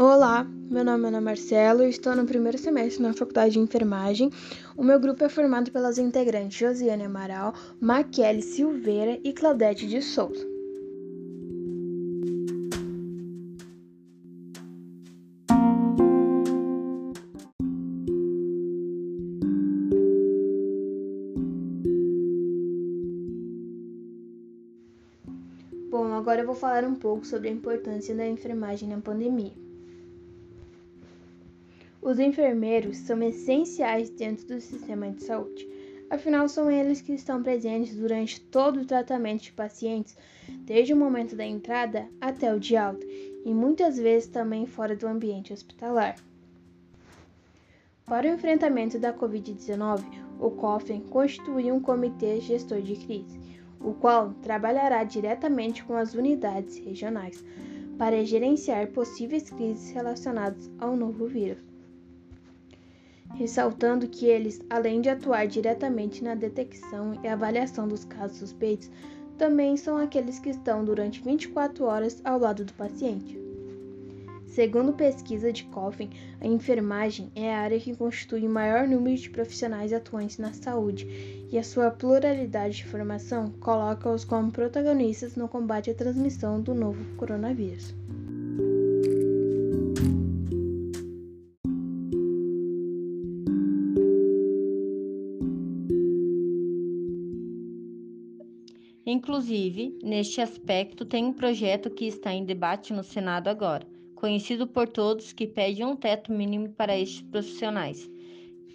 [0.00, 4.30] Olá, meu nome é Ana Marcelo e estou no primeiro semestre na Faculdade de Enfermagem.
[4.76, 10.46] O meu grupo é formado pelas integrantes Josiane Amaral, Maquele Silveira e Claudete de Souza.
[25.90, 29.66] Bom, agora eu vou falar um pouco sobre a importância da enfermagem na pandemia.
[32.00, 35.68] Os enfermeiros são essenciais dentro do sistema de saúde,
[36.08, 40.16] afinal, são eles que estão presentes durante todo o tratamento de pacientes,
[40.60, 43.06] desde o momento da entrada até o de alta,
[43.44, 46.16] e muitas vezes também fora do ambiente hospitalar.
[48.06, 50.02] Para o enfrentamento da Covid-19,
[50.40, 53.48] o COFEN constitui um comitê gestor de crise
[53.80, 57.44] o qual trabalhará diretamente com as unidades regionais
[57.96, 61.67] para gerenciar possíveis crises relacionadas ao novo vírus.
[63.38, 68.90] Ressaltando que eles, além de atuar diretamente na detecção e avaliação dos casos suspeitos,
[69.38, 73.40] também são aqueles que estão durante 24 horas ao lado do paciente.
[74.44, 79.30] Segundo pesquisa de Coffin, a enfermagem é a área que constitui o maior número de
[79.30, 81.06] profissionais atuantes na saúde,
[81.48, 87.04] e a sua pluralidade de formação coloca-os como protagonistas no combate à transmissão do novo
[87.16, 87.94] coronavírus.
[99.10, 104.88] Inclusive, neste aspecto, tem um projeto que está em debate no Senado agora conhecido por
[104.88, 108.10] todos, que pede um teto mínimo para estes profissionais,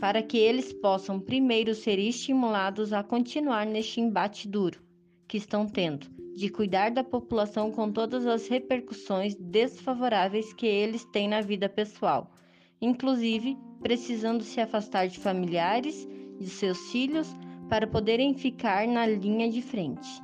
[0.00, 4.80] para que eles possam primeiro ser estimulados a continuar neste embate duro
[5.28, 11.28] que estão tendo, de cuidar da população com todas as repercussões desfavoráveis que eles têm
[11.28, 12.32] na vida pessoal,
[12.80, 16.08] inclusive precisando se afastar de familiares,
[16.40, 17.32] de seus filhos,
[17.68, 20.20] para poderem ficar na linha de frente.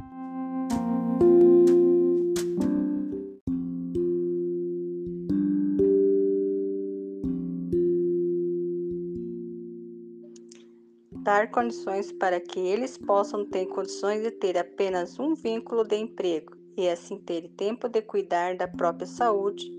[11.24, 16.54] dar condições para que eles possam ter condições de ter apenas um vínculo de emprego
[16.76, 19.72] e assim ter tempo de cuidar da própria saúde,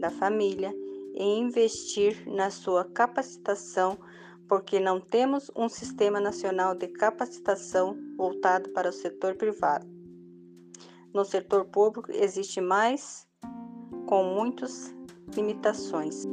[0.00, 0.74] da família
[1.14, 3.98] e investir na sua capacitação,
[4.52, 9.86] porque não temos um sistema nacional de capacitação voltado para o setor privado.
[11.14, 13.26] No setor público existe mais
[14.06, 14.94] com muitas
[15.34, 16.26] limitações.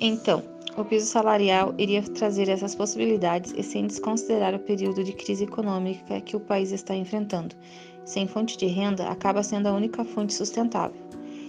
[0.00, 5.44] Então, o piso salarial iria trazer essas possibilidades e sem desconsiderar o período de crise
[5.44, 7.56] econômica que o país está enfrentando.
[8.04, 11.00] Sem fonte de renda, acaba sendo a única fonte sustentável.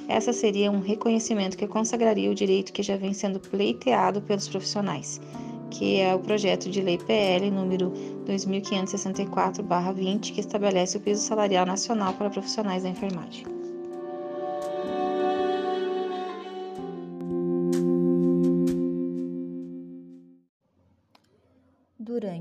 [0.07, 5.21] Essa seria um reconhecimento que consagraria o direito que já vem sendo pleiteado pelos profissionais,
[5.69, 7.93] que é o projeto de lei PL número
[8.25, 13.58] 2564/20, que estabelece o piso salarial nacional para profissionais da enfermagem.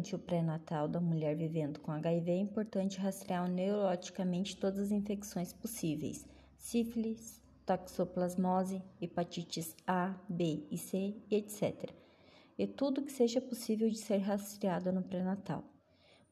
[0.08, 5.52] Durante o pré-natal da mulher vivendo com HIV, é importante rastrear neurologicamente todas as infecções
[5.52, 6.26] possíveis:
[6.56, 11.90] sífilis, toxoplasmose, hepatites A, B e C, etc.
[12.56, 15.62] E tudo que seja possível de ser rastreado no pré-natal.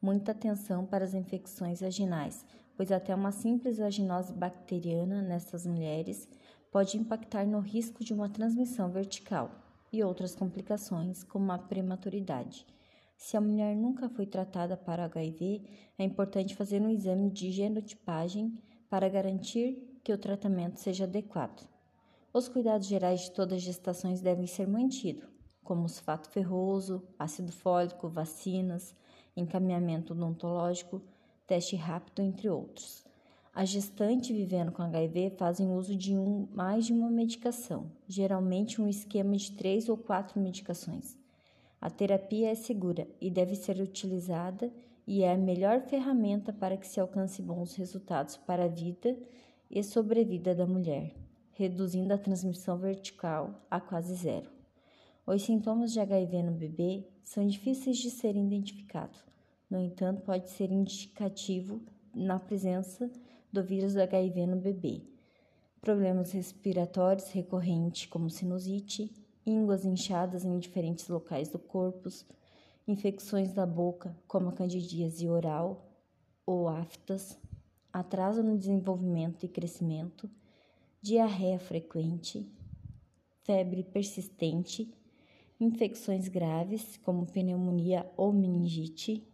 [0.01, 2.43] Muita atenção para as infecções vaginais,
[2.75, 6.27] pois até uma simples vaginose bacteriana nessas mulheres
[6.71, 9.51] pode impactar no risco de uma transmissão vertical
[9.93, 12.65] e outras complicações, como a prematuridade.
[13.17, 15.63] Se a mulher nunca foi tratada para HIV,
[15.97, 18.53] é importante fazer um exame de genotipagem
[18.89, 21.67] para garantir que o tratamento seja adequado.
[22.31, 25.27] Os cuidados gerais de todas as gestações devem ser mantidos,
[25.63, 28.95] como sulfato ferroso, ácido fólico, vacinas,
[29.35, 31.01] encaminhamento odontológico,
[31.45, 33.03] teste rápido, entre outros.
[33.53, 38.87] As gestantes vivendo com HIV fazem uso de um, mais de uma medicação, geralmente um
[38.87, 41.16] esquema de três ou quatro medicações.
[41.79, 44.71] A terapia é segura e deve ser utilizada
[45.05, 49.17] e é a melhor ferramenta para que se alcance bons resultados para a vida
[49.69, 51.15] e sobrevida da mulher,
[51.51, 54.49] reduzindo a transmissão vertical a quase zero.
[55.25, 59.23] Os sintomas de HIV no bebê são difíceis de serem identificados.
[59.69, 61.81] No entanto, pode ser indicativo
[62.15, 63.11] na presença
[63.51, 65.03] do vírus do HIV no bebê
[65.87, 69.09] problemas respiratórios recorrentes, como sinusite,
[69.47, 72.09] ínguas inchadas em diferentes locais do corpo,
[72.85, 75.89] infecções da boca, como a candidíase oral
[76.45, 77.39] ou aftas,
[77.91, 80.29] atraso no desenvolvimento e crescimento,
[81.01, 82.45] diarreia frequente,
[83.43, 84.93] febre persistente,
[85.59, 89.25] infecções graves, como pneumonia ou meningite.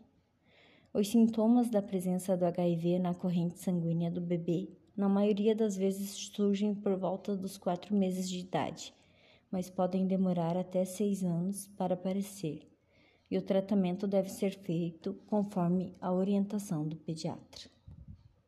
[0.94, 6.12] Os sintomas da presença do HIV na corrente sanguínea do bebê, na maioria das vezes,
[6.12, 8.94] surgem por volta dos quatro meses de idade,
[9.53, 12.67] mas podem demorar até seis anos para aparecer,
[13.29, 17.73] e o tratamento deve ser feito conforme a orientação do pediatra.